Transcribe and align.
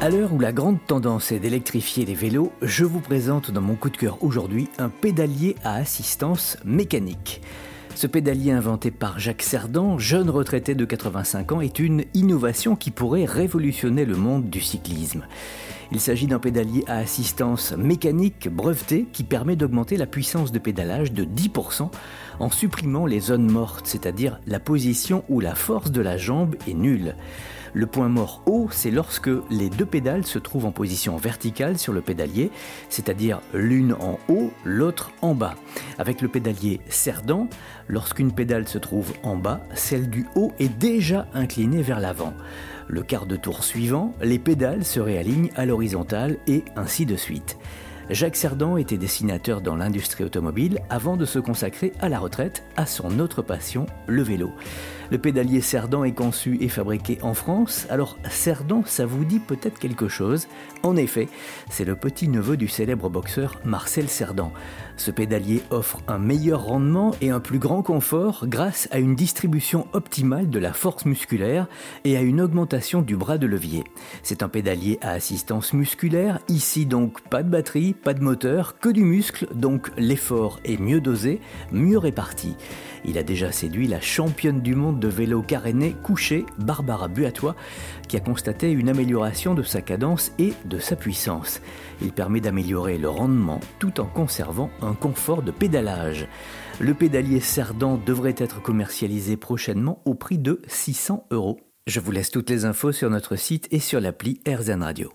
À 0.00 0.10
l'heure 0.10 0.34
où 0.34 0.38
la 0.38 0.52
grande 0.52 0.78
tendance 0.86 1.32
est 1.32 1.38
d'électrifier 1.38 2.04
les 2.04 2.14
vélos, 2.14 2.52
je 2.60 2.84
vous 2.84 3.00
présente 3.00 3.50
dans 3.50 3.60
mon 3.60 3.74
coup 3.74 3.88
de 3.88 3.96
cœur 3.96 4.22
aujourd'hui 4.22 4.68
un 4.78 4.90
pédalier 4.90 5.56
à 5.64 5.76
assistance 5.76 6.58
mécanique. 6.64 7.40
Ce 7.94 8.06
pédalier 8.06 8.50
inventé 8.50 8.90
par 8.90 9.18
Jacques 9.18 9.42
Cerdan, 9.42 9.98
jeune 9.98 10.28
retraité 10.28 10.74
de 10.74 10.84
85 10.84 11.52
ans, 11.52 11.60
est 11.60 11.78
une 11.78 12.04
innovation 12.12 12.76
qui 12.76 12.90
pourrait 12.90 13.24
révolutionner 13.24 14.04
le 14.04 14.16
monde 14.16 14.50
du 14.50 14.60
cyclisme. 14.60 15.22
Il 15.92 16.00
s'agit 16.00 16.26
d'un 16.26 16.38
pédalier 16.38 16.84
à 16.86 16.96
assistance 16.96 17.72
mécanique 17.72 18.48
breveté 18.48 19.06
qui 19.12 19.24
permet 19.24 19.56
d'augmenter 19.56 19.96
la 19.96 20.06
puissance 20.06 20.52
de 20.52 20.58
pédalage 20.58 21.12
de 21.12 21.24
10% 21.24 21.90
en 22.40 22.50
supprimant 22.50 23.06
les 23.06 23.20
zones 23.20 23.50
mortes, 23.50 23.86
c'est-à-dire 23.86 24.40
la 24.46 24.60
position 24.60 25.24
où 25.28 25.40
la 25.40 25.54
force 25.54 25.90
de 25.90 26.00
la 26.00 26.16
jambe 26.16 26.56
est 26.66 26.74
nulle. 26.74 27.14
Le 27.76 27.86
point 27.86 28.08
mort 28.08 28.40
haut, 28.46 28.68
c'est 28.70 28.92
lorsque 28.92 29.30
les 29.50 29.68
deux 29.68 29.84
pédales 29.84 30.24
se 30.24 30.38
trouvent 30.38 30.66
en 30.66 30.70
position 30.70 31.16
verticale 31.16 31.76
sur 31.76 31.92
le 31.92 32.02
pédalier, 32.02 32.52
c'est-à-dire 32.88 33.40
l'une 33.52 33.94
en 33.94 34.18
haut, 34.28 34.52
l'autre 34.64 35.10
en 35.22 35.34
bas. 35.34 35.56
Avec 35.98 36.22
le 36.22 36.28
pédalier 36.28 36.80
cerdant, 36.88 37.48
lorsqu'une 37.88 38.32
pédale 38.32 38.68
se 38.68 38.78
trouve 38.78 39.12
en 39.24 39.34
bas, 39.34 39.60
celle 39.74 40.08
du 40.08 40.24
haut 40.36 40.52
est 40.60 40.68
déjà 40.68 41.26
inclinée 41.34 41.82
vers 41.82 41.98
l'avant. 41.98 42.32
Le 42.88 43.02
quart 43.02 43.26
de 43.26 43.36
tour 43.36 43.64
suivant, 43.64 44.14
les 44.22 44.38
pédales 44.38 44.84
se 44.84 45.00
réalignent 45.00 45.50
à 45.56 45.64
l'horizontale 45.66 46.36
et 46.46 46.64
ainsi 46.76 47.06
de 47.06 47.16
suite. 47.16 47.56
Jacques 48.10 48.36
Cerdan 48.36 48.76
était 48.76 48.98
dessinateur 48.98 49.62
dans 49.62 49.76
l'industrie 49.76 50.24
automobile 50.24 50.80
avant 50.90 51.16
de 51.16 51.24
se 51.24 51.38
consacrer 51.38 51.92
à 52.00 52.08
la 52.08 52.18
retraite 52.18 52.62
à 52.76 52.84
son 52.84 53.18
autre 53.18 53.40
passion, 53.40 53.86
le 54.06 54.22
vélo. 54.22 54.52
Le 55.10 55.18
pédalier 55.18 55.60
Cerdan 55.60 56.04
est 56.04 56.12
conçu 56.12 56.58
et 56.60 56.68
fabriqué 56.68 57.18
en 57.22 57.34
France, 57.34 57.86
alors 57.90 58.16
Cerdan, 58.28 58.82
ça 58.86 59.06
vous 59.06 59.24
dit 59.24 59.38
peut-être 59.38 59.78
quelque 59.78 60.08
chose? 60.08 60.48
En 60.82 60.96
effet, 60.96 61.28
c'est 61.70 61.84
le 61.84 61.94
petit-neveu 61.94 62.56
du 62.56 62.68
célèbre 62.68 63.08
boxeur 63.10 63.60
Marcel 63.64 64.08
Cerdan. 64.08 64.50
Ce 64.96 65.10
pédalier 65.10 65.62
offre 65.70 65.98
un 66.08 66.18
meilleur 66.18 66.64
rendement 66.64 67.12
et 67.20 67.30
un 67.30 67.40
plus 67.40 67.58
grand 67.58 67.82
confort 67.82 68.46
grâce 68.46 68.88
à 68.92 68.98
une 68.98 69.14
distribution 69.14 69.86
optimale 69.92 70.48
de 70.50 70.58
la 70.58 70.72
force 70.72 71.04
musculaire 71.04 71.68
et 72.04 72.16
à 72.16 72.22
une 72.22 72.40
augmentation 72.40 73.02
du 73.02 73.16
bras 73.16 73.38
de 73.38 73.46
levier. 73.46 73.84
C'est 74.22 74.42
un 74.42 74.48
pédalier 74.48 74.98
à 75.00 75.10
assistance 75.10 75.72
musculaire, 75.72 76.40
ici 76.48 76.86
donc 76.86 77.20
pas 77.28 77.42
de 77.42 77.50
batterie, 77.50 77.93
pas 77.94 78.14
de 78.14 78.22
moteur, 78.22 78.78
que 78.78 78.88
du 78.88 79.04
muscle, 79.04 79.46
donc 79.54 79.90
l'effort 79.96 80.60
est 80.64 80.80
mieux 80.80 81.00
dosé, 81.00 81.40
mieux 81.72 81.98
réparti. 81.98 82.56
Il 83.04 83.18
a 83.18 83.22
déjà 83.22 83.52
séduit 83.52 83.86
la 83.86 84.00
championne 84.00 84.60
du 84.60 84.74
monde 84.74 85.00
de 85.00 85.08
vélo 85.08 85.42
caréné 85.42 85.94
couché, 86.02 86.46
Barbara 86.58 87.08
Buatois, 87.08 87.54
qui 88.08 88.16
a 88.16 88.20
constaté 88.20 88.70
une 88.70 88.88
amélioration 88.88 89.54
de 89.54 89.62
sa 89.62 89.82
cadence 89.82 90.32
et 90.38 90.52
de 90.64 90.78
sa 90.78 90.96
puissance. 90.96 91.60
Il 92.02 92.12
permet 92.12 92.40
d'améliorer 92.40 92.98
le 92.98 93.08
rendement 93.08 93.60
tout 93.78 94.00
en 94.00 94.06
conservant 94.06 94.70
un 94.82 94.94
confort 94.94 95.42
de 95.42 95.50
pédalage. 95.50 96.26
Le 96.80 96.94
pédalier 96.94 97.40
Cerdan 97.40 98.00
devrait 98.04 98.34
être 98.38 98.62
commercialisé 98.62 99.36
prochainement 99.36 100.02
au 100.04 100.14
prix 100.14 100.38
de 100.38 100.60
600 100.66 101.26
euros. 101.30 101.60
Je 101.86 102.00
vous 102.00 102.12
laisse 102.12 102.30
toutes 102.30 102.50
les 102.50 102.64
infos 102.64 102.92
sur 102.92 103.10
notre 103.10 103.36
site 103.36 103.68
et 103.70 103.80
sur 103.80 104.00
l'appli 104.00 104.40
RZN 104.46 104.82
Radio. 104.82 105.12